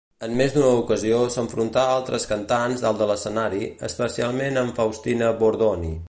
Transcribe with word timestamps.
En 0.25 0.31
més 0.37 0.53
d'una 0.53 0.69
ocasió 0.77 1.17
s'enfrontà 1.33 1.83
a 1.89 1.91
altres 1.97 2.25
cantants 2.31 2.81
dalt 2.85 3.03
de 3.03 3.07
l'escenari, 3.11 3.61
especialment 3.91 4.61
amb 4.63 4.79
Faustina 4.81 5.33
Bordoni. 5.43 5.93